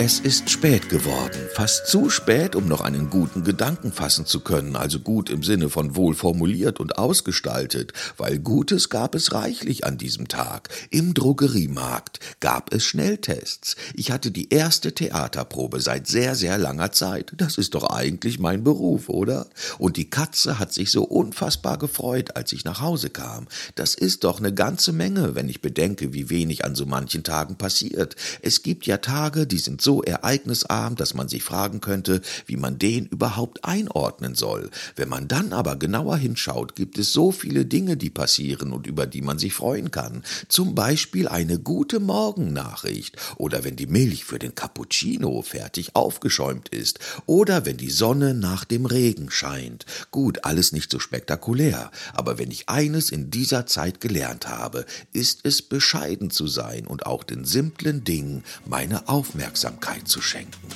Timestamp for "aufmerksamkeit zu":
59.08-60.20